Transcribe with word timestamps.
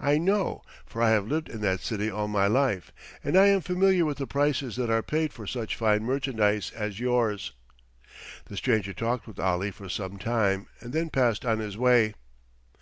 I 0.00 0.18
know, 0.18 0.62
for 0.84 1.00
I 1.00 1.12
have 1.12 1.26
lived 1.26 1.48
in 1.48 1.62
that 1.62 1.80
city 1.80 2.10
all 2.10 2.28
my 2.28 2.46
life, 2.46 2.92
and 3.24 3.38
I 3.38 3.46
am 3.46 3.62
familiar 3.62 4.04
with 4.04 4.18
the 4.18 4.26
prices 4.26 4.76
that 4.76 4.90
are 4.90 5.02
paid 5.02 5.32
for 5.32 5.46
such 5.46 5.76
fine 5.76 6.02
merchandise 6.04 6.70
as 6.72 7.00
yours." 7.00 7.52
The 8.50 8.58
stranger 8.58 8.92
talked 8.92 9.26
with 9.26 9.40
Ali 9.40 9.70
for 9.70 9.88
some 9.88 10.18
time 10.18 10.66
and 10.80 10.92
then 10.92 11.08
passed 11.08 11.46
on 11.46 11.60
his 11.60 11.78
way. 11.78 12.12